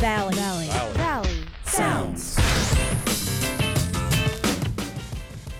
Valley. 0.00 0.34
Valley. 0.34 0.66
Valley. 0.94 1.44
Sounds. 1.66 2.38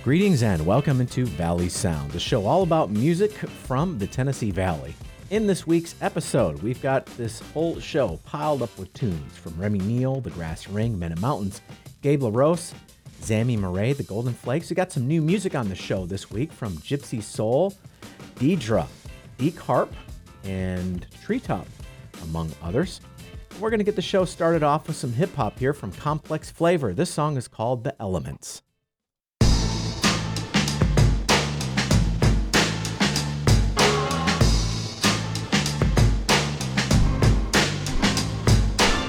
Greetings 0.02 0.42
and 0.42 0.64
welcome 0.64 1.02
into 1.02 1.26
Valley 1.26 1.68
Sound, 1.68 2.10
the 2.12 2.18
show 2.18 2.46
all 2.46 2.62
about 2.62 2.88
music 2.88 3.32
from 3.32 3.98
the 3.98 4.06
Tennessee 4.06 4.50
Valley. 4.50 4.94
In 5.28 5.46
this 5.46 5.66
week's 5.66 5.94
episode, 6.00 6.62
we've 6.62 6.80
got 6.80 7.04
this 7.18 7.40
whole 7.52 7.78
show 7.80 8.18
piled 8.24 8.62
up 8.62 8.78
with 8.78 8.90
tunes 8.94 9.36
from 9.36 9.60
Remy 9.60 9.80
Neal, 9.80 10.22
The 10.22 10.30
Grass 10.30 10.66
Ring, 10.68 10.98
Men 10.98 11.12
of 11.12 11.20
Mountains, 11.20 11.60
Gabe 12.00 12.22
LaRose, 12.22 12.72
Zammy 13.20 13.58
Murray, 13.58 13.92
The 13.92 14.04
Golden 14.04 14.32
Flakes. 14.32 14.70
We 14.70 14.74
got 14.74 14.90
some 14.90 15.06
new 15.06 15.20
music 15.20 15.54
on 15.54 15.68
the 15.68 15.74
show 15.74 16.06
this 16.06 16.30
week 16.30 16.50
from 16.50 16.78
Gypsy 16.78 17.22
Soul, 17.22 17.74
Deidre, 18.36 18.86
Deke 19.36 19.58
Harp, 19.58 19.92
and 20.44 21.04
Treetop, 21.22 21.66
among 22.22 22.50
others. 22.62 23.02
We're 23.60 23.68
going 23.68 23.80
to 23.80 23.84
get 23.84 23.96
the 23.96 24.00
show 24.00 24.24
started 24.24 24.62
off 24.62 24.86
with 24.86 24.96
some 24.96 25.12
hip 25.12 25.34
hop 25.34 25.58
here 25.58 25.74
from 25.74 25.92
Complex 25.92 26.50
Flavor. 26.50 26.94
This 26.94 27.10
song 27.10 27.36
is 27.36 27.46
called 27.46 27.84
The 27.84 27.94
Elements. 28.00 28.62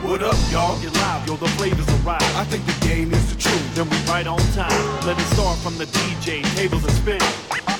What 0.04 0.22
up, 0.22 0.36
y'all? 0.52 0.78
Get 0.82 0.94
loud, 0.96 1.26
yo, 1.26 1.38
the 1.38 1.48
flavors 1.56 1.88
arrive. 2.04 2.22
I 2.36 2.44
think 2.44 2.66
the 2.66 2.86
game 2.86 3.14
is 3.14 3.34
the 3.34 3.42
truth. 3.42 3.76
Then 3.76 3.90
we 3.90 3.96
right 4.12 4.28
on 4.28 4.40
time. 4.52 5.08
Let 5.08 5.18
it 5.18 5.24
start 5.34 5.60
from 5.60 5.78
the 5.78 5.86
DJ, 5.86 6.44
tables 6.58 6.84
and 6.84 6.92
spin. 6.92 7.71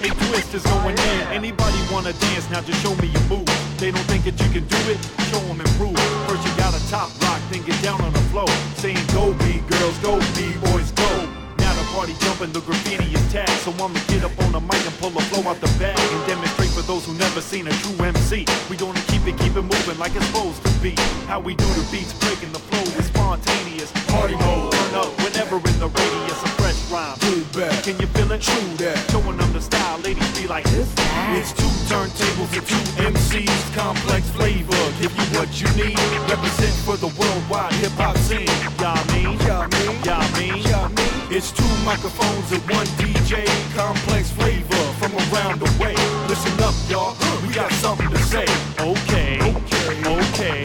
A 0.00 0.06
twist 0.30 0.54
is 0.54 0.62
going 0.62 0.94
in. 0.94 1.20
Anybody 1.34 1.78
wanna 1.90 2.12
dance? 2.12 2.48
Now 2.50 2.60
just 2.60 2.80
show 2.86 2.94
me 3.02 3.08
your 3.08 3.26
move. 3.26 3.50
They 3.82 3.90
don't 3.90 4.06
think 4.06 4.22
that 4.30 4.38
you 4.38 4.46
can 4.54 4.62
do 4.70 4.78
it? 4.86 4.98
Show 5.26 5.42
them 5.50 5.58
improve. 5.58 5.98
First 6.30 6.46
you 6.46 6.54
gotta 6.54 6.78
top 6.86 7.10
rock, 7.26 7.42
then 7.50 7.66
get 7.66 7.82
down 7.82 8.00
on 8.02 8.12
the 8.12 8.22
floor. 8.30 8.46
Saying 8.78 9.02
go 9.10 9.34
be 9.42 9.58
girls, 9.66 9.98
go 9.98 10.22
be 10.38 10.54
boys, 10.70 10.94
go. 10.94 11.10
Now 11.58 11.74
the 11.74 11.82
party 11.90 12.14
jumping, 12.22 12.52
the 12.54 12.60
graffiti 12.62 13.10
is 13.10 13.24
tagged. 13.32 13.50
So 13.66 13.74
I'ma 13.74 13.98
get 14.06 14.22
up 14.22 14.38
on 14.46 14.52
the 14.52 14.60
mic 14.60 14.78
and 14.86 14.94
pull 15.02 15.10
a 15.18 15.22
flow 15.34 15.42
out 15.50 15.58
the 15.58 15.70
bag 15.82 15.98
and 15.98 16.22
demonstrate 16.30 16.70
for 16.70 16.82
those 16.86 17.04
who 17.04 17.14
never 17.18 17.40
seen 17.40 17.66
a 17.66 17.74
true 17.82 17.98
MC. 17.98 18.46
We 18.70 18.76
gonna 18.76 19.02
keep 19.10 19.26
it, 19.26 19.34
keep 19.42 19.58
it 19.58 19.66
moving 19.66 19.98
like 19.98 20.14
it's 20.14 20.26
supposed 20.30 20.62
to 20.62 20.70
be. 20.78 20.94
How 21.26 21.40
we 21.40 21.58
do 21.58 21.66
the 21.74 21.82
beats, 21.90 22.14
breaking 22.22 22.52
the 22.54 22.62
flow 22.70 22.86
is 23.02 23.06
spontaneous. 23.10 23.90
Party 24.06 24.38
mode, 24.38 24.70
turn 24.70 24.94
up 24.94 25.10
whenever 25.26 25.58
in 25.58 25.76
the 25.82 25.90
radius. 25.90 26.38
A 26.46 26.50
fresh 26.54 26.77
rhyme, 26.90 27.18
boom 27.20 27.44
back. 27.54 27.84
Can 27.84 27.98
you 28.00 28.06
feel 28.08 28.30
it? 28.32 28.42
True 28.42 28.76
that. 28.78 28.98
Showing 29.10 29.36
them 29.36 29.52
the 29.52 29.60
style, 29.60 29.98
ladies 29.98 30.28
be 30.38 30.46
like, 30.46 30.64
this 30.70 30.88
it's 31.36 31.52
two 31.52 31.68
turntables 31.92 32.52
and 32.56 32.66
two 32.66 32.84
MCs, 33.04 33.74
complex 33.74 34.28
flavor. 34.30 34.82
Give 35.00 35.12
you 35.12 35.26
what 35.36 35.50
you 35.60 35.68
need. 35.76 35.98
Represent 36.28 36.74
for 36.84 36.96
the 36.96 37.08
worldwide 37.18 37.72
hip 37.74 37.92
hop 38.00 38.16
scene. 38.16 38.48
Y'all 38.80 38.96
mean? 39.12 39.36
Y'all 39.44 39.68
mean? 39.68 39.96
Y'all 40.04 40.24
mean? 40.38 40.62
Y'all 40.64 40.88
mean? 40.88 41.14
It's 41.30 41.52
two 41.52 41.68
microphones 41.84 42.50
and 42.52 42.62
one 42.70 42.86
DJ, 42.96 43.44
complex 43.76 44.30
flavor 44.30 44.84
from 44.96 45.12
around 45.28 45.60
the 45.60 45.70
way. 45.82 45.94
Listen 46.28 46.56
up, 46.64 46.74
y'all, 46.88 47.14
we 47.46 47.52
got 47.52 47.70
something 47.72 48.08
to 48.08 48.18
say. 48.18 48.46
Okay, 48.80 49.36
okay, 49.42 50.64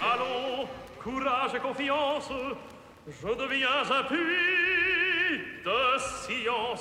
Allons, 0.00 0.68
courage 1.00 1.54
et 1.54 1.60
confiance, 1.60 2.30
je 3.06 3.34
deviens 3.34 3.84
un 3.90 4.02
puits 4.04 4.16
de 4.16 4.34
science. 4.34 5.17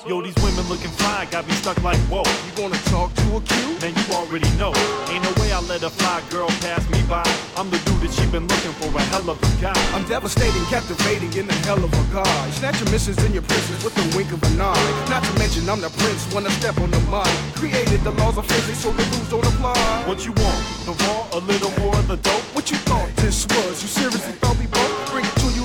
Yo, 0.08 0.22
these 0.22 0.36
women 0.40 0.64
looking 0.70 0.92
fly, 0.92 1.28
got 1.32 1.46
me 1.48 1.54
stuck 1.60 1.76
like 1.84 1.98
whoa. 2.08 2.24
You 2.48 2.52
gonna 2.56 2.80
talk 2.88 3.14
to 3.16 3.36
a 3.36 3.42
Q? 3.42 3.76
Man, 3.84 3.92
you 3.92 4.16
already 4.16 4.48
know. 4.56 4.72
Ain't 5.12 5.24
no 5.24 5.32
way 5.42 5.52
I 5.52 5.60
let 5.68 5.84
a 5.84 5.90
fly 5.90 6.24
girl 6.30 6.48
pass 6.64 6.88
me 6.90 7.02
by. 7.10 7.28
I'm 7.58 7.70
the 7.70 7.78
dude 7.84 8.00
that 8.08 8.14
she 8.16 8.24
been 8.32 8.48
looking 8.48 8.72
for, 8.80 8.88
a 8.96 9.02
hell 9.12 9.30
of 9.30 9.36
a 9.36 9.62
guy. 9.62 9.76
I'm 9.92 10.08
devastating, 10.08 10.64
captivating 10.72 11.34
in 11.34 11.48
the 11.48 11.58
hell 11.68 11.84
of 11.84 11.92
a 11.92 12.04
guy. 12.14 12.50
Snatch 12.52 12.80
your 12.80 12.90
missions 12.90 13.18
and 13.20 13.34
your 13.34 13.44
princess 13.44 13.84
with 13.84 13.96
the 13.96 14.06
wink 14.16 14.32
of 14.32 14.42
an 14.44 14.62
eye. 14.62 15.08
Not 15.10 15.24
to 15.26 15.34
mention 15.40 15.68
I'm 15.68 15.82
the 15.82 15.90
prince 15.90 16.24
when 16.34 16.46
I 16.46 16.50
step 16.56 16.80
on 16.80 16.92
the 16.92 17.02
mic. 17.12 17.28
Created 17.60 18.04
the 18.04 18.12
laws 18.12 18.38
of 18.38 18.46
physics 18.48 18.80
so 18.80 18.92
the 18.92 19.04
rules 19.12 19.30
don't 19.30 19.46
apply. 19.46 19.76
What 20.08 20.24
you 20.24 20.32
want? 20.32 20.62
The 20.88 20.96
raw, 21.04 21.28
a 21.36 21.42
little 21.44 21.72
more 21.84 21.96
of 22.00 22.08
the 22.08 22.16
dope? 22.16 22.48
What 22.56 22.72
you 22.72 22.78
thought 22.88 23.10
this 23.18 23.46
was? 23.48 23.82
You 23.84 23.90
seriously 23.90 24.34
thought 24.40 24.58
we 24.58 24.68
broke? 24.68 25.07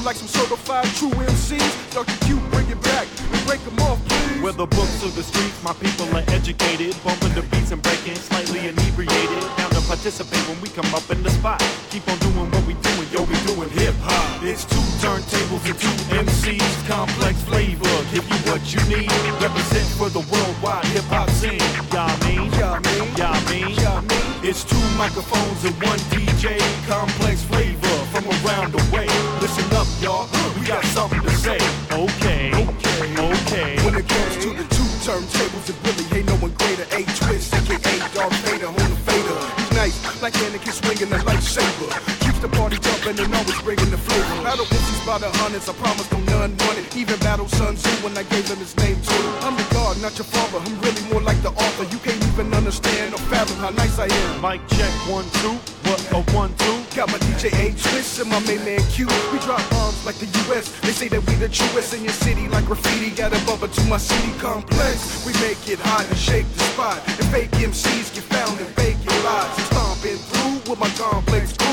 Like 0.05 0.17
some 0.17 0.29
certified 0.29 0.85
true 0.97 1.11
MCs. 1.11 1.95
Dr. 1.95 2.17
Q, 2.27 2.39
bring 2.51 2.69
it 2.69 2.81
back 2.83 3.07
and 3.07 3.47
break 3.47 3.63
them 3.63 3.79
off, 3.87 4.03
please. 4.09 4.43
Where 4.43 4.53
the 4.53 4.67
books 4.67 5.03
of 5.05 5.15
the 5.15 5.23
streets, 5.23 5.63
my 5.63 5.73
people 5.75 6.07
are 6.17 6.25
educated. 6.29 6.97
Bumping 7.05 7.35
the 7.35 7.43
beats 7.51 7.71
and 7.71 7.81
breaking, 7.83 8.17
slightly 8.17 8.67
inebriated. 8.67 9.43
Down 9.57 9.71
to 9.71 9.83
participate 9.87 10.43
when 10.49 10.61
we 10.61 10.69
come 10.71 10.91
up 10.95 11.09
in 11.11 11.23
the 11.23 11.31
spot. 11.31 11.62
Keep 11.91 12.09
on 12.09 12.19
doing 12.19 12.51
what 12.51 12.67
we 12.67 12.75
doing, 12.75 13.07
yo, 13.15 13.23
we 13.23 13.37
doing 13.47 13.71
hip 13.71 13.95
hop. 14.03 14.43
It's 14.43 14.65
two 14.65 14.83
turntables 14.99 15.62
and 15.71 15.79
two 15.79 15.97
MCs, 16.19 16.89
complex 16.89 17.39
flavor. 17.43 17.97
Give 18.11 18.27
you 18.27 18.41
what 18.51 18.62
you 18.75 18.83
need. 18.91 19.11
Represent 19.39 19.87
for 19.95 20.11
the 20.11 20.25
worldwide 20.33 20.85
hip 20.91 21.07
hop 21.15 21.31
scene. 21.39 21.62
Y'all 21.95 22.11
mean? 22.27 22.51
Y'all 22.59 22.81
mean? 22.81 23.07
Y'all 23.15 23.39
mean? 23.47 23.71
Y'all 23.79 24.03
mean? 24.03 24.27
It's 24.43 24.65
two 24.65 24.83
microphones 24.99 25.62
and 25.65 25.77
one 25.85 25.99
DJ, 26.11 26.59
complex 26.89 27.45
flavor 27.45 27.97
from 28.11 28.27
around 28.43 28.73
the 28.73 28.83
way. 28.91 29.07
Listen 29.43 29.75
up, 29.75 29.89
y'all, 30.01 30.29
we 30.55 30.65
got 30.65 30.85
something 30.85 31.21
to 31.21 31.31
say. 31.31 31.59
Okay, 31.91 32.53
okay, 32.55 33.13
okay. 33.19 33.85
When 33.85 33.97
it 33.97 34.09
comes 34.09 34.37
to 34.37 34.51
the 34.51 34.63
two 34.71 34.87
turntables, 35.03 35.69
it 35.69 35.75
really 35.83 36.19
ain't 36.21 36.29
no 36.29 36.37
one 36.37 36.53
greater. 36.53 36.85
A 36.95 37.03
twist, 37.19 37.53
aka 37.53 37.99
Darth 38.15 38.33
Vader, 38.47 38.69
on 38.69 38.75
the 38.77 39.01
fader. 39.03 39.35
He's 39.57 39.73
nice, 39.73 40.23
like 40.23 40.35
Anakin 40.35 40.73
swinging 40.73 41.13
a 41.13 41.19
lightsaber. 41.25 42.22
The 42.43 42.49
party 42.59 42.75
jumping 42.83 43.23
and 43.23 43.33
always 43.39 43.63
bringing 43.63 43.91
the 43.95 43.97
flavor. 44.03 44.43
Battle 44.43 44.67
MCs 44.67 45.07
by 45.07 45.19
the 45.23 45.31
hundreds, 45.39 45.69
I 45.69 45.75
promise 45.79 46.11
no 46.11 46.19
none 46.27 46.51
want 46.67 46.75
it. 46.75 46.91
Even 46.99 47.15
battle 47.23 47.47
Sun 47.47 47.77
Tzu 47.77 48.03
when 48.03 48.19
I 48.19 48.25
gave 48.35 48.51
him 48.51 48.59
his 48.59 48.75
name 48.83 48.99
too. 48.99 49.23
I'm 49.47 49.55
the 49.55 49.63
god, 49.71 50.03
not 50.03 50.19
your 50.19 50.27
father. 50.27 50.59
I'm 50.59 50.75
really 50.83 51.07
more 51.07 51.23
like 51.23 51.39
the 51.47 51.55
author. 51.55 51.87
You 51.87 52.03
can't 52.03 52.19
even 52.35 52.51
understand 52.53 53.15
or 53.15 53.23
fathom 53.31 53.55
how 53.63 53.71
nice 53.71 53.95
I 54.03 54.11
am. 54.11 54.43
Mic 54.43 54.59
check 54.75 54.91
one 55.07 55.23
two. 55.39 55.55
What 55.87 56.03
a 56.11 56.19
one 56.35 56.51
two. 56.59 56.83
Got 56.99 57.15
my 57.15 57.19
DJ 57.31 57.55
A 57.63 57.79
Twist 57.79 58.19
and 58.19 58.27
my 58.27 58.43
main 58.43 58.59
man 58.67 58.83
Q. 58.91 59.07
We 59.31 59.39
drop 59.47 59.63
bombs 59.71 60.03
like 60.03 60.19
the 60.19 60.27
US. 60.51 60.67
They 60.83 60.91
say 60.91 61.07
that 61.15 61.23
we 61.23 61.39
the 61.39 61.47
truest 61.49 61.95
in 61.95 62.03
your 62.03 62.19
city 62.27 62.51
like 62.51 62.67
graffiti. 62.67 63.15
Got 63.15 63.39
a 63.39 63.41
bumper 63.47 63.71
to 63.71 63.83
my 63.87 64.03
city 64.03 64.35
complex. 64.43 65.23
We 65.23 65.31
make 65.47 65.63
it 65.71 65.79
hot 65.79 66.11
and 66.11 66.19
shake 66.19 66.51
the 66.59 66.67
spot. 66.75 67.07
And 67.07 67.27
fake 67.31 67.55
MCs 67.55 68.11
get 68.11 68.27
found 68.35 68.59
in 68.59 68.67
vacant 68.75 69.15
lots. 69.23 69.55
And 69.63 69.67
stomping 69.71 70.19
through 70.27 70.59
with 70.67 70.81
my 70.83 70.91
complex 70.99 71.55
crew. 71.55 71.72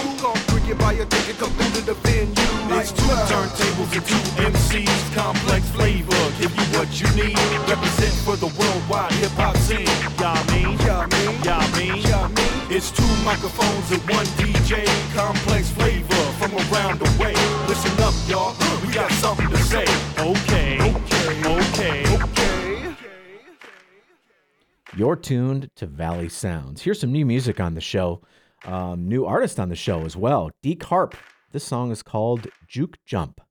Call 0.69 0.77
cricket 0.77 0.79
by 0.79 0.93
a 0.93 1.05
ticket, 1.05 1.37
come 1.39 1.51
through 1.51 1.81
to 1.81 1.85
the 1.85 1.93
venue. 2.05 2.77
It's 2.77 2.91
two 2.91 3.01
turntables 3.01 3.91
and 3.95 4.05
two 4.05 4.43
MCs, 4.43 5.15
complex 5.15 5.67
flavor. 5.69 6.11
Give 6.39 6.53
you 6.55 6.77
what 6.77 6.89
you 6.99 7.07
need. 7.15 7.37
Represent 7.67 8.13
for 8.23 8.35
the 8.35 8.47
worldwide 8.59 9.11
hip 9.13 9.31
hop 9.31 9.57
scene. 9.57 9.87
Y'all 10.19 10.43
mean? 10.53 10.77
Y'all 10.85 11.07
mean? 11.07 11.41
Y'all 11.43 11.69
mean? 11.75 12.01
Y'all 12.03 12.29
mean? 12.29 12.69
It's 12.69 12.91
two 12.91 13.15
microphones 13.25 13.91
and 13.91 14.01
one 14.09 14.25
DJ, 14.37 14.85
complex 15.15 15.71
flavor 15.71 16.13
from 16.37 16.53
around 16.53 16.99
the 16.99 17.09
way. 17.21 17.33
Listen 17.67 17.91
up, 18.03 18.13
y'all, 18.27 18.53
we 18.85 18.93
got 18.93 19.11
something 19.13 19.49
to 19.49 19.57
say. 19.57 19.85
Okay, 20.19 20.77
okay, 20.81 21.41
okay. 21.57 22.15
Okay. 22.21 22.95
You're 24.95 25.15
tuned 25.15 25.69
to 25.75 25.87
Valley 25.87 26.29
Sounds. 26.29 26.81
Here's 26.81 26.99
some 26.99 27.11
new 27.11 27.25
music 27.25 27.59
on 27.59 27.73
the 27.73 27.81
show. 27.81 28.21
Um, 28.65 29.07
new 29.07 29.25
artist 29.25 29.59
on 29.59 29.69
the 29.69 29.75
show 29.75 30.05
as 30.05 30.15
well. 30.15 30.51
Deke 30.61 30.83
Harp. 30.83 31.15
This 31.51 31.63
song 31.63 31.91
is 31.91 32.03
called 32.03 32.47
Juke 32.67 32.97
Jump. 33.05 33.41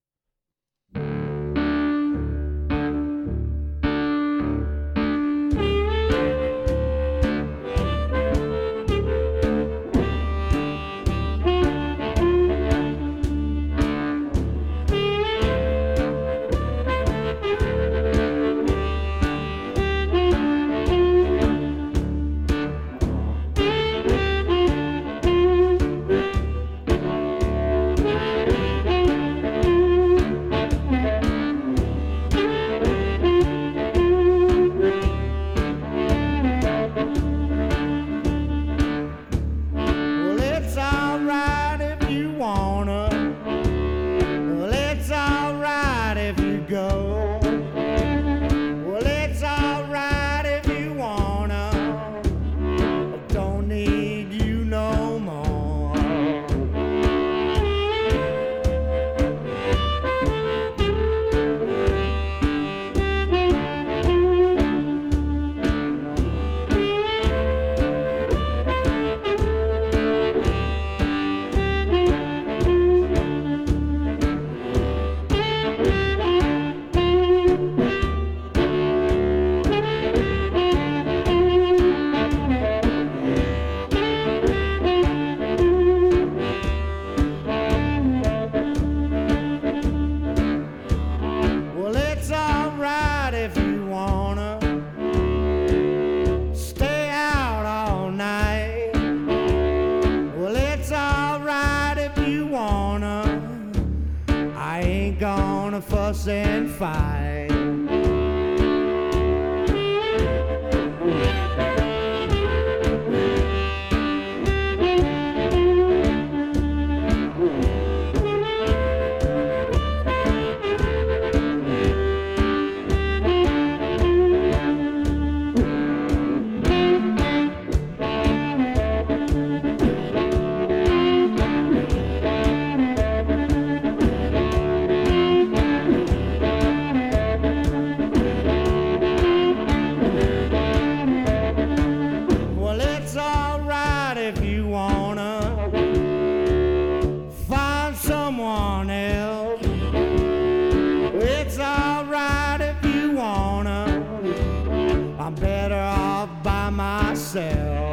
myself. 156.78 157.87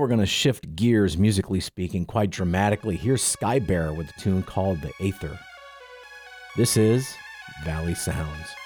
we're 0.00 0.08
going 0.08 0.20
to 0.20 0.26
shift 0.26 0.74
gears, 0.74 1.18
musically 1.18 1.60
speaking, 1.60 2.06
quite 2.06 2.30
dramatically. 2.30 2.96
Here's 2.96 3.22
Skybearer 3.22 3.94
with 3.94 4.08
a 4.08 4.20
tune 4.20 4.42
called 4.42 4.80
The 4.80 4.92
Aether. 5.00 5.38
This 6.56 6.76
is 6.76 7.14
Valley 7.64 7.94
Sounds. 7.94 8.59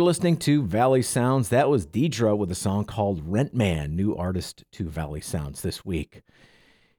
You're 0.00 0.06
listening 0.06 0.38
to 0.38 0.62
Valley 0.62 1.02
Sounds. 1.02 1.50
That 1.50 1.68
was 1.68 1.86
Deidre 1.86 2.34
with 2.34 2.50
a 2.50 2.54
song 2.54 2.86
called 2.86 3.20
Rent 3.22 3.52
Man, 3.52 3.94
new 3.94 4.16
artist 4.16 4.64
to 4.72 4.88
Valley 4.88 5.20
Sounds 5.20 5.60
this 5.60 5.84
week. 5.84 6.22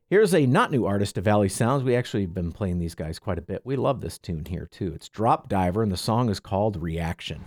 Here's 0.08 0.36
a 0.36 0.46
not 0.46 0.70
new 0.70 0.86
artist 0.86 1.16
to 1.16 1.22
Valley 1.22 1.50
Sounds. 1.50 1.84
We 1.84 1.96
actually 1.96 2.22
have 2.22 2.36
been 2.36 2.52
playing 2.52 2.78
these 2.78 2.94
guys 2.94 3.18
quite 3.18 3.40
a 3.40 3.42
bit. 3.42 3.66
We 3.66 3.76
love 3.76 4.02
this 4.02 4.20
tune 4.20 4.46
here 4.46 4.68
too. 4.70 4.94
It's 4.94 5.10
Drop 5.10 5.50
Diver, 5.50 5.82
and 5.82 5.92
the 5.92 5.98
song 5.98 6.30
is 6.30 6.40
called 6.40 6.80
Reaction. 6.80 7.44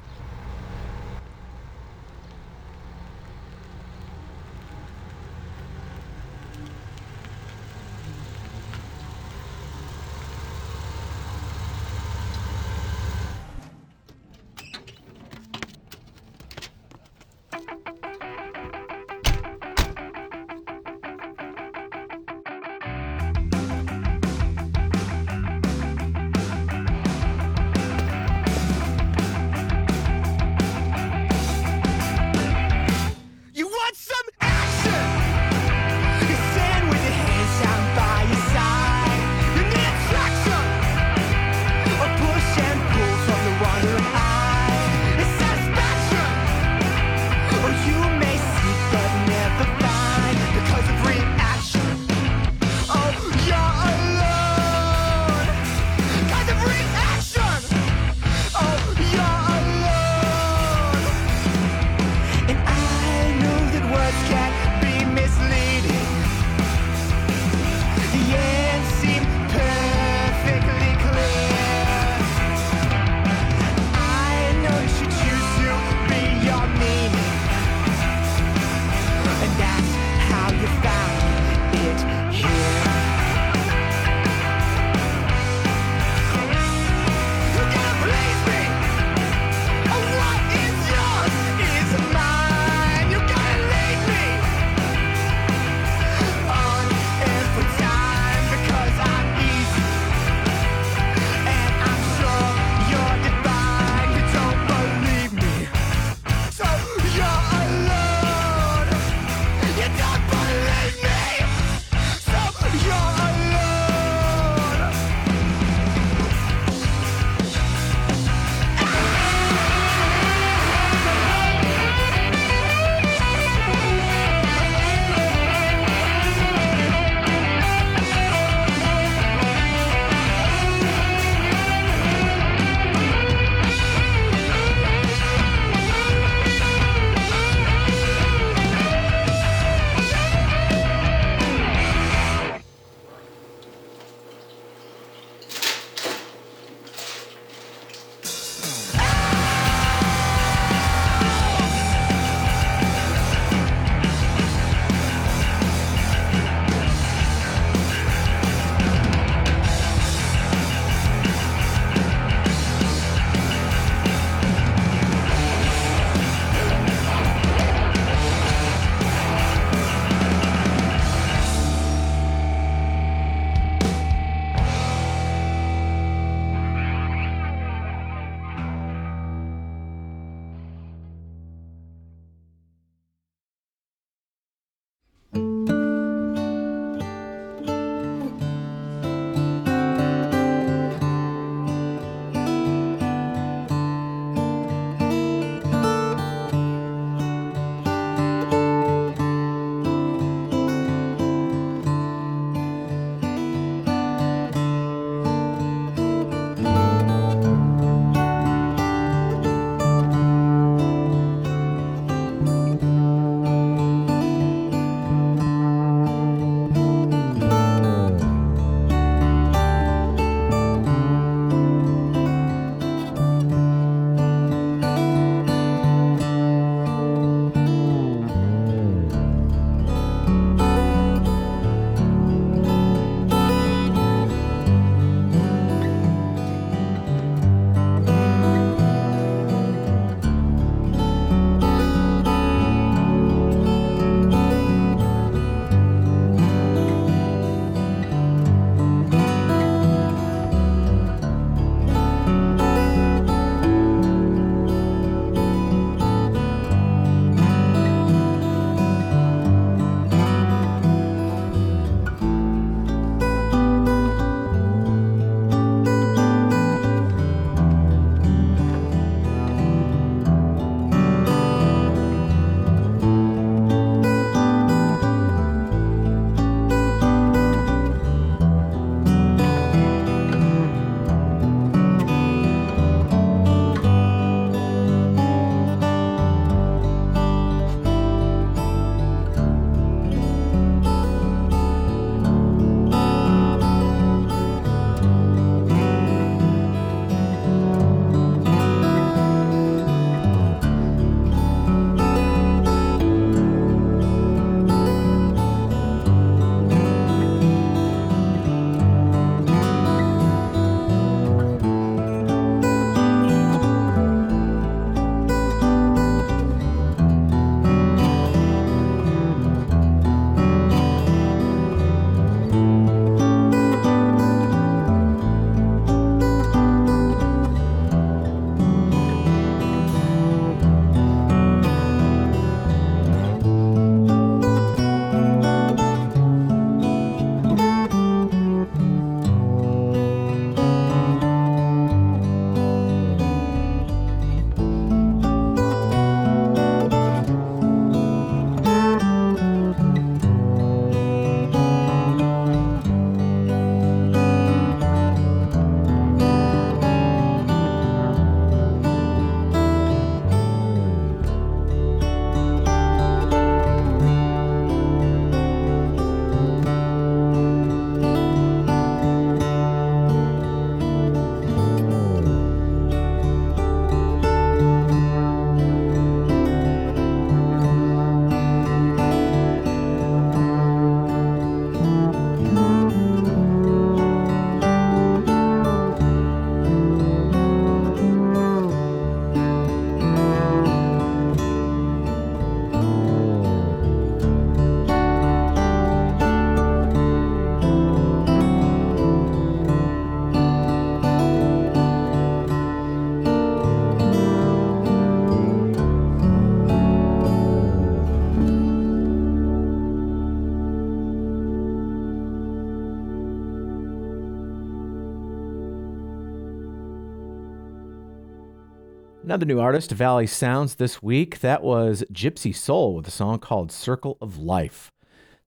Another 419.34 419.46
new 419.46 419.58
artist 419.58 419.90
Valley 419.90 420.28
Sounds 420.28 420.76
this 420.76 421.02
week. 421.02 421.40
That 421.40 421.64
was 421.64 422.04
Gypsy 422.12 422.54
Soul 422.54 422.94
with 422.94 423.08
a 423.08 423.10
song 423.10 423.40
called 423.40 423.72
Circle 423.72 424.16
of 424.20 424.38
Life. 424.38 424.92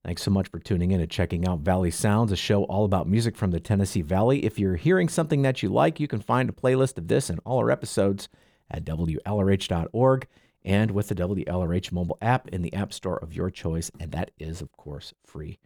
Thanks 0.04 0.20
so 0.20 0.30
much 0.30 0.48
for 0.48 0.58
tuning 0.58 0.90
in 0.90 1.00
and 1.00 1.10
checking 1.10 1.48
out 1.48 1.60
Valley 1.60 1.90
Sounds, 1.90 2.30
a 2.30 2.36
show 2.36 2.64
all 2.64 2.84
about 2.84 3.08
music 3.08 3.34
from 3.34 3.50
the 3.50 3.60
Tennessee 3.60 4.02
Valley. 4.02 4.44
If 4.44 4.58
you're 4.58 4.76
hearing 4.76 5.08
something 5.08 5.40
that 5.40 5.62
you 5.62 5.70
like, 5.70 5.98
you 6.00 6.06
can 6.06 6.20
find 6.20 6.50
a 6.50 6.52
playlist 6.52 6.98
of 6.98 7.08
this 7.08 7.30
and 7.30 7.40
all 7.46 7.60
our 7.60 7.70
episodes 7.70 8.28
at 8.70 8.84
WLRH.org 8.84 10.26
and 10.66 10.90
with 10.90 11.08
the 11.08 11.14
WLRH 11.14 11.90
mobile 11.90 12.18
app 12.20 12.46
in 12.48 12.60
the 12.60 12.74
App 12.74 12.92
Store 12.92 13.16
of 13.16 13.32
your 13.32 13.48
choice, 13.48 13.90
and 13.98 14.12
that 14.12 14.32
is, 14.38 14.60
of 14.60 14.70
course, 14.76 15.14
free. 15.24 15.58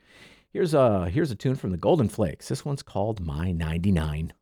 Here's 0.52 0.74
a 0.74 1.08
here's 1.08 1.32
a 1.32 1.34
tune 1.34 1.56
from 1.56 1.72
the 1.72 1.76
Golden 1.76 2.08
Flakes. 2.08 2.46
This 2.46 2.64
one's 2.64 2.84
called 2.84 3.18
My 3.18 3.50
99. 3.50 4.32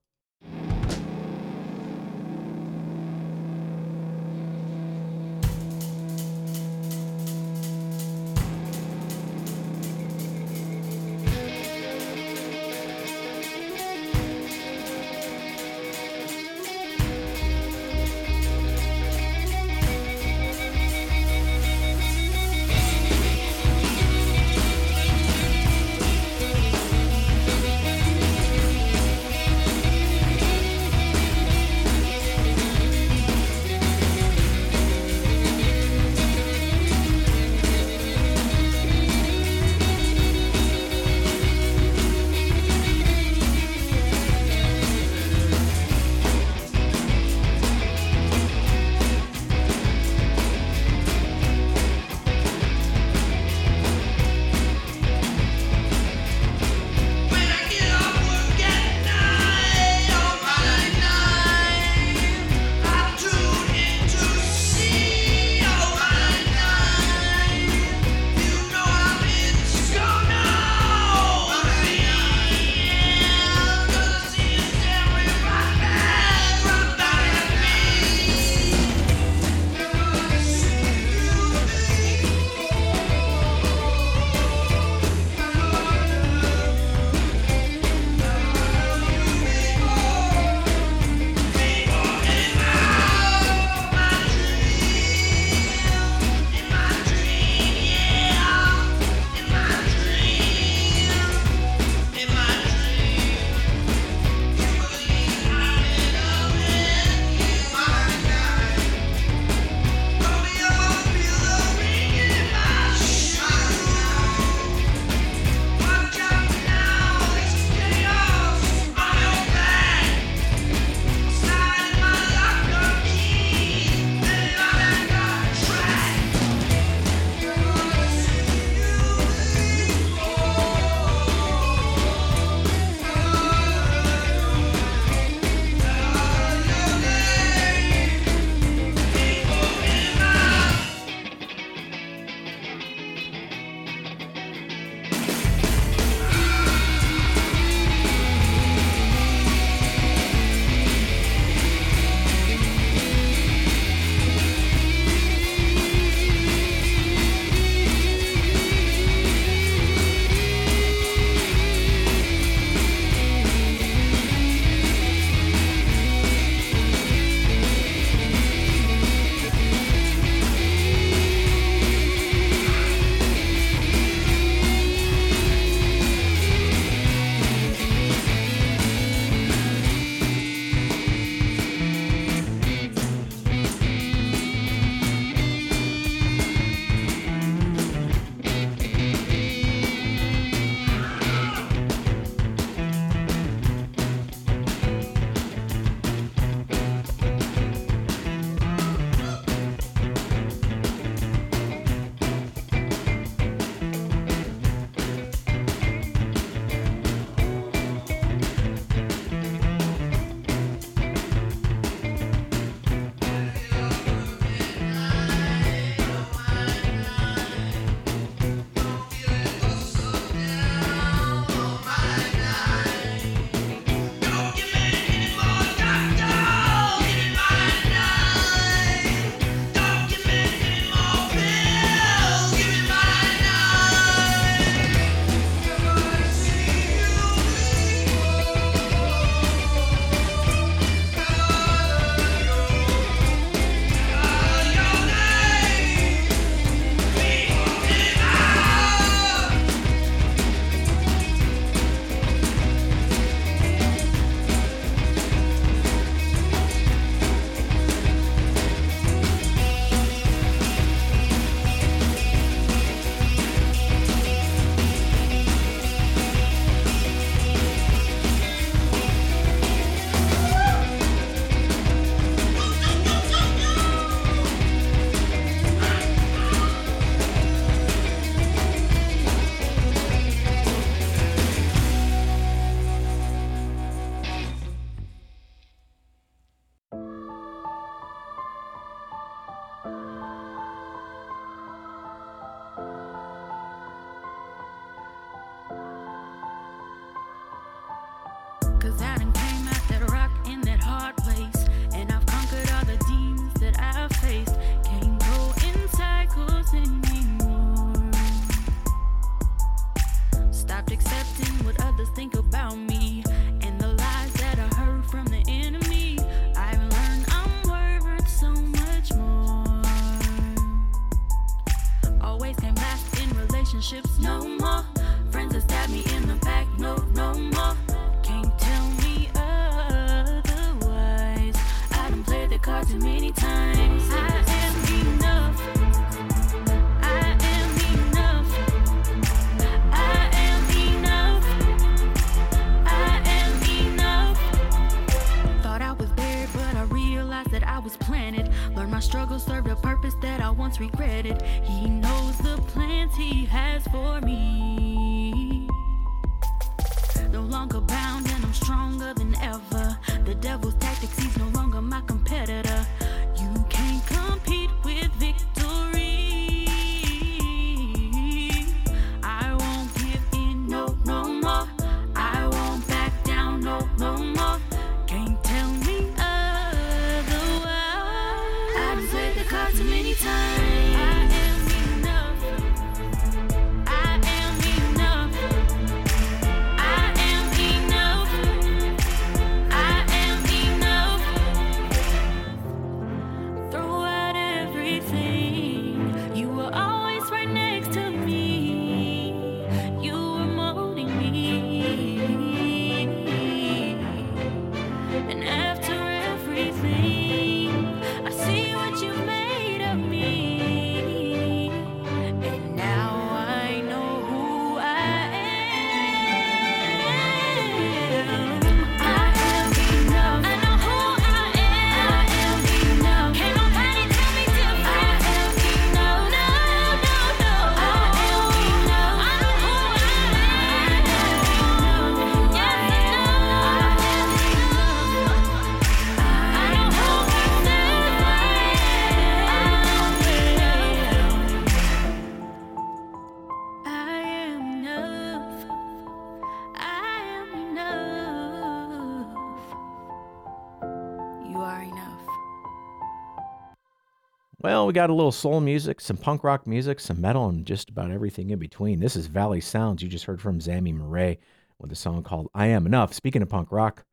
we 454.90 454.94
got 454.94 455.08
a 455.08 455.14
little 455.14 455.30
soul 455.30 455.60
music, 455.60 456.00
some 456.00 456.16
punk 456.16 456.42
rock 456.42 456.66
music, 456.66 456.98
some 456.98 457.20
metal, 457.20 457.48
and 457.48 457.64
just 457.64 457.90
about 457.90 458.10
everything 458.10 458.50
in 458.50 458.58
between. 458.58 458.98
This 458.98 459.14
is 459.14 459.28
Valley 459.28 459.60
Sounds. 459.60 460.02
You 460.02 460.08
just 460.08 460.24
heard 460.24 460.42
from 460.42 460.58
Zami 460.58 460.92
Murray 460.92 461.38
with 461.78 461.92
a 461.92 461.94
song 461.94 462.24
called 462.24 462.48
I 462.56 462.66
Am 462.66 462.86
Enough. 462.86 463.14
Speaking 463.14 463.40
of 463.40 463.48
punk 463.48 463.70
rock, 463.70 464.04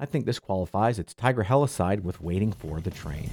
I 0.00 0.06
think 0.06 0.26
this 0.26 0.40
qualifies. 0.40 0.98
It's 0.98 1.14
Tiger 1.14 1.44
Helicide 1.44 2.00
with 2.02 2.20
Waiting 2.20 2.50
for 2.50 2.80
the 2.80 2.90
Train. 2.90 3.30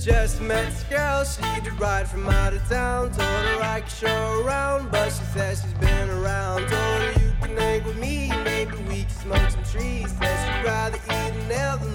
just 0.00 0.40
met 0.40 0.64
this 0.70 0.82
girl, 0.84 1.24
she 1.24 1.42
did 1.60 1.78
ride 1.78 2.08
from 2.08 2.26
out 2.26 2.54
of 2.54 2.66
town. 2.68 3.08
Told 3.08 3.18
her 3.20 3.62
I 3.62 3.80
could 3.82 3.90
show 3.90 4.08
her 4.08 4.42
around, 4.46 4.90
but 4.90 5.10
she 5.10 5.24
says 5.24 5.60
she's 5.62 5.74
been 5.74 6.08
around. 6.08 6.60
Told 6.60 6.70
her 6.70 7.20
you 7.20 7.32
can 7.42 7.56
hang 7.56 7.84
with 7.84 7.98
me, 7.98 8.32
maybe 8.44 8.76
we 8.88 9.02
can 9.02 9.10
smoke 9.10 9.50
some 9.50 9.64
trees. 9.64 10.10
Says 10.18 10.56
she'd 10.56 10.64
rather 10.64 10.96
eat 10.96 11.44
an 11.44 11.52
L 11.52 11.76
than 11.78 11.94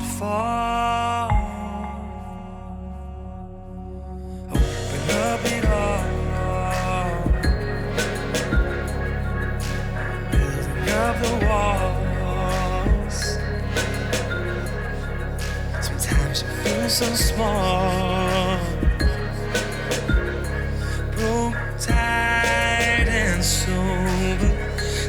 not 0.00 0.08
far. 0.18 1.30
Open 4.50 5.10
up 5.10 5.44
it 5.44 5.64
all. 5.66 6.04
Building 10.30 10.88
up 10.90 11.16
the 11.22 11.32
walls. 11.46 13.18
Sometimes 15.80 16.42
you 16.42 16.48
feel 16.62 16.88
so 16.88 17.06
small. 17.14 18.58
Broke, 21.12 21.60
tired, 21.78 23.08
and 23.08 23.44
sober. 23.44 24.52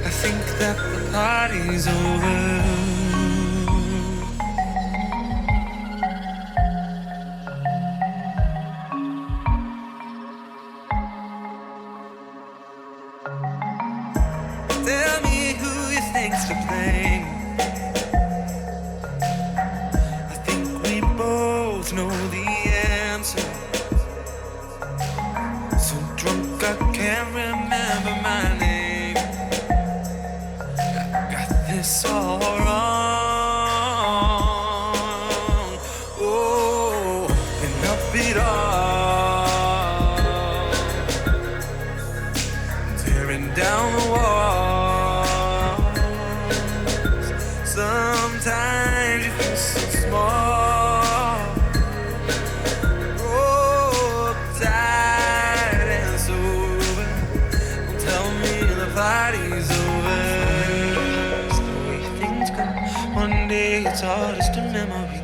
I 0.04 0.10
think 0.10 0.42
that 0.60 0.76
the 0.78 1.12
party's 1.12 1.88
over. 1.88 2.71
One 63.22 63.48
day 63.48 63.84
it's 63.84 64.02
all 64.02 64.34
just 64.34 64.58
a 64.58 64.62
memory. 64.74 65.22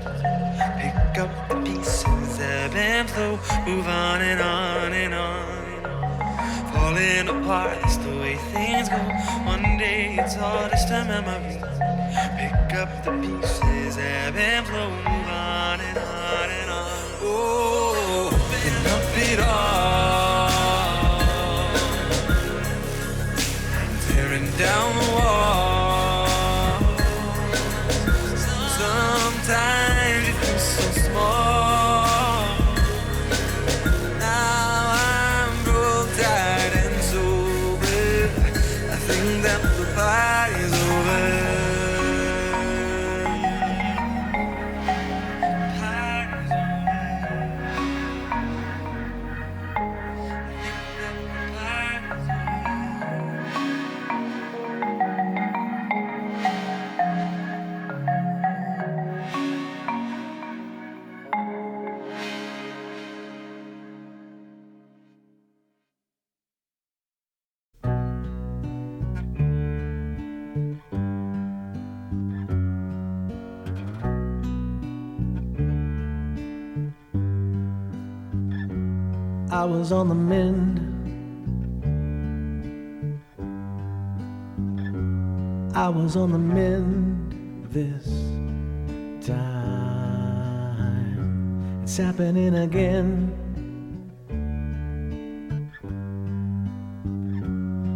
Pick 0.78 1.18
up 1.18 1.50
the 1.50 1.56
pieces, 1.66 2.39
ebb 2.39 2.76
and 2.76 3.10
flow, 3.10 3.39
move 3.66 3.88
on 3.88 4.22
and 4.22 4.39
on 4.39 4.93
and 4.93 5.14
on. 5.16 5.82
Falling 6.74 7.28
apart 7.28 7.84
is 7.88 7.98
the 7.98 8.12
way 8.22 8.36
things 8.54 8.88
go. 8.88 9.02
One 9.45 9.80
day 9.80 10.16
it's 10.20 10.38
all 10.38 10.70
just 10.70 10.89
a 10.89 11.06
memory. 11.06 11.58
Pick 12.38 12.78
up 12.78 13.04
the 13.04 13.14
pieces, 13.14 13.98
ebb 13.98 14.36
and 14.36 14.68
flow, 14.68 14.89
move 14.91 15.30
on 15.30 15.82
and 15.82 15.98
on 15.98 16.50
and 16.60 16.70
on. 16.70 16.91
Oh, 17.24 18.28
open 18.28 18.91
up 18.93 19.18
it 19.18 19.39
all. 19.39 19.97
was 79.88 79.94
on 79.94 80.10
the 80.10 80.16
mend. 80.16 80.80
I 85.74 85.88
was 85.88 86.18
on 86.18 86.34
the 86.34 86.38
mend 86.38 87.32
this 87.72 88.06
time. 89.26 89.40
It's 91.84 91.96
happening 91.96 92.56
again. 92.56 93.32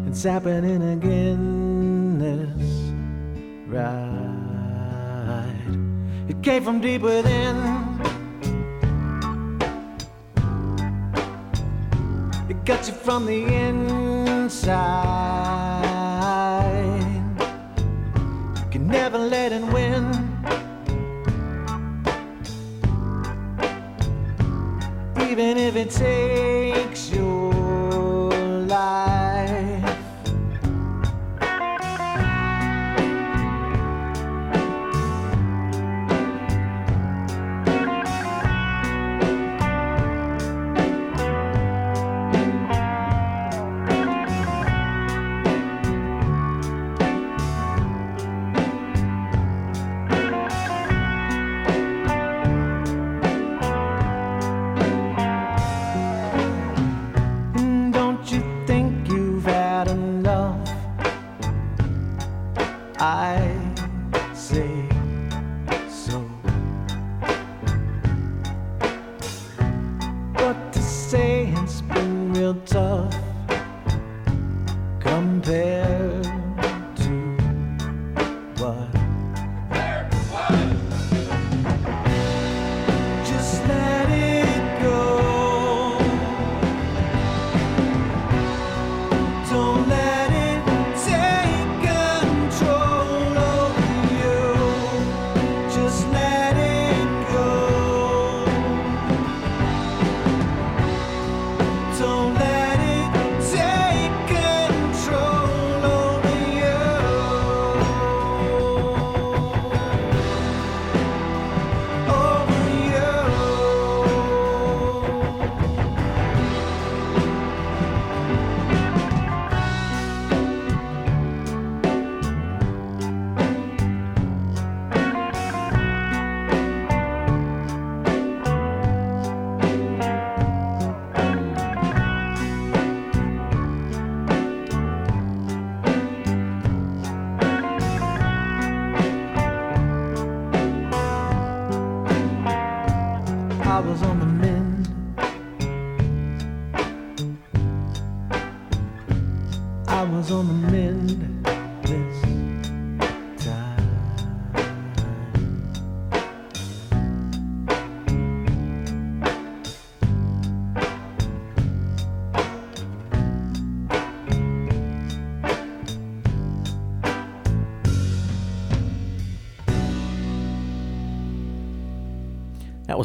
It's 0.07 0.23
happening 0.23 0.93
again 0.93 2.19
this 2.19 2.93
ride. 3.67 3.91
It 6.29 6.41
came 6.41 6.63
from 6.63 6.79
deep 6.79 7.01
within. 7.01 7.90
got 12.75 12.87
you 12.87 12.93
from 12.93 13.25
the 13.25 13.43
inside. 13.43 14.63
Can 18.71 18.87
never 18.87 19.17
let 19.17 19.51
it 19.51 19.61
win. 19.73 20.05
Even 25.29 25.57
if 25.57 25.75
it 25.75 25.89
takes 25.89 26.40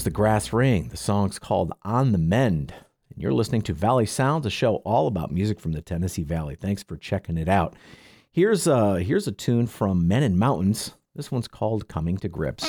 the 0.06 0.10
Grass 0.12 0.52
Ring. 0.52 0.86
The 0.90 0.96
song's 0.96 1.40
called 1.40 1.72
On 1.82 2.12
the 2.12 2.18
Mend. 2.18 2.72
And 3.12 3.20
you're 3.20 3.32
listening 3.32 3.62
to 3.62 3.72
Valley 3.72 4.06
Sounds, 4.06 4.46
a 4.46 4.50
show 4.50 4.76
all 4.84 5.08
about 5.08 5.32
music 5.32 5.58
from 5.58 5.72
the 5.72 5.82
Tennessee 5.82 6.22
Valley. 6.22 6.54
Thanks 6.54 6.84
for 6.84 6.96
checking 6.96 7.36
it 7.36 7.48
out. 7.48 7.74
Here's 8.30 8.68
a, 8.68 9.00
here's 9.00 9.26
a 9.26 9.32
tune 9.32 9.66
from 9.66 10.06
Men 10.06 10.22
and 10.22 10.38
Mountains. 10.38 10.92
This 11.16 11.32
one's 11.32 11.48
called 11.48 11.88
Coming 11.88 12.18
to 12.18 12.28
Grips. 12.28 12.64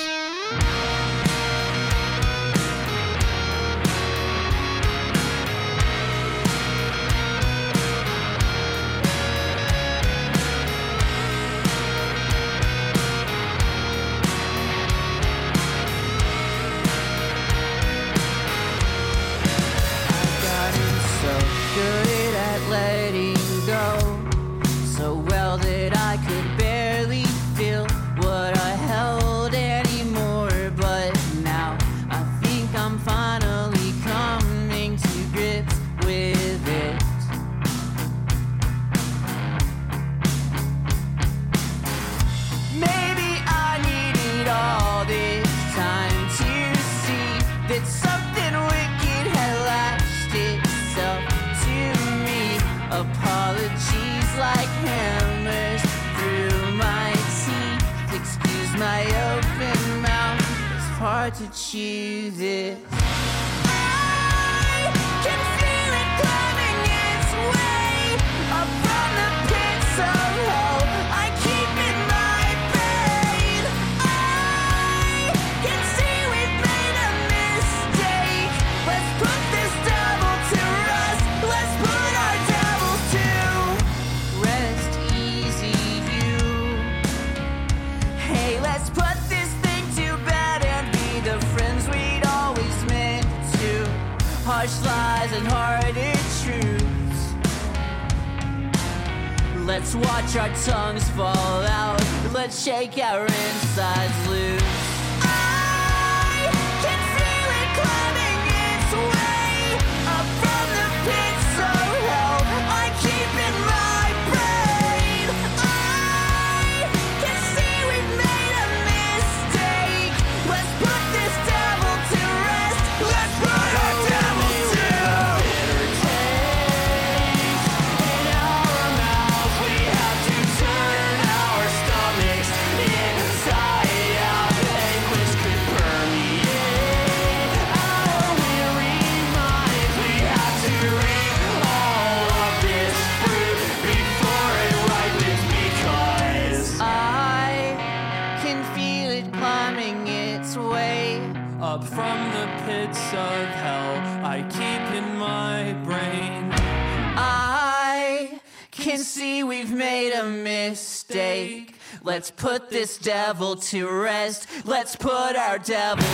put 162.58 162.70
this 162.70 162.98
devil 162.98 163.54
to 163.54 163.88
rest. 163.88 164.48
Let's 164.64 164.96
put 164.96 165.36
our 165.36 165.58
devil 165.58 166.02
to. 166.02 166.08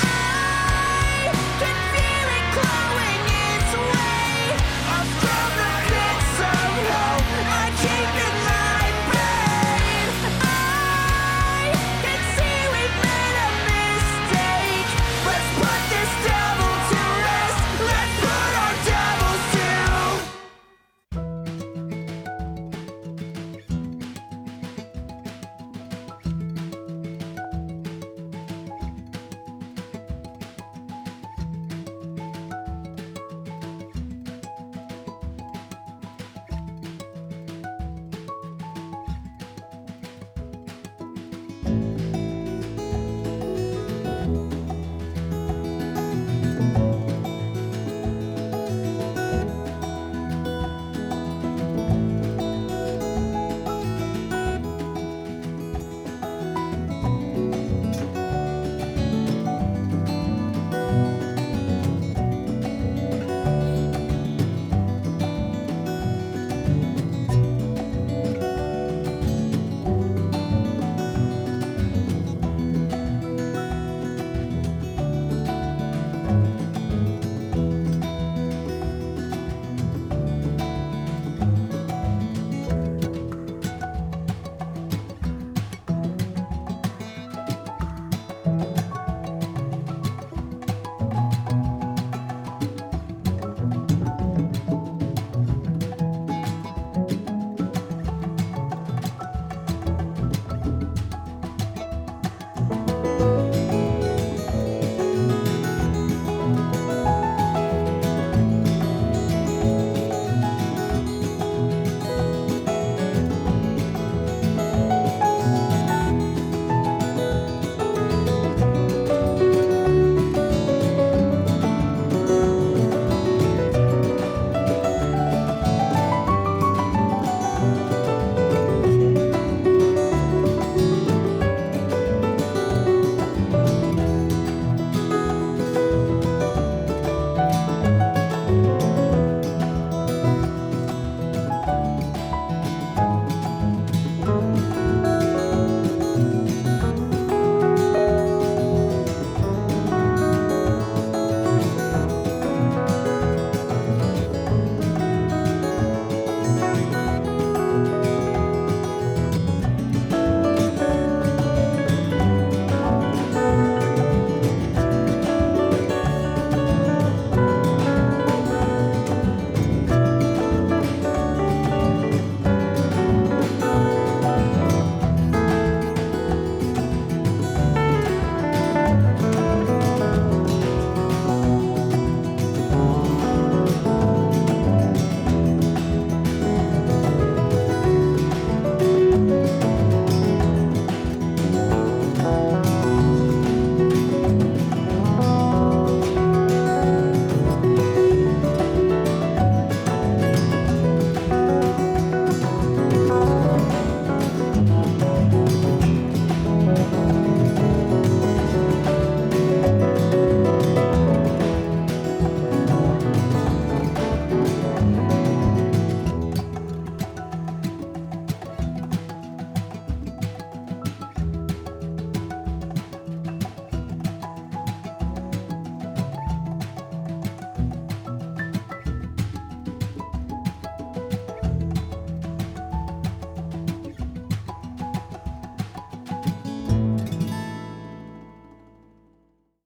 I 0.00 1.30
can 1.60 1.78
feel 1.94 2.28
it 2.36 2.46
close. 2.54 2.87